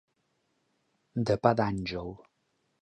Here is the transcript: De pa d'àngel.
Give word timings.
De 1.31 1.37
pa 1.45 1.55
d'àngel. 1.61 2.13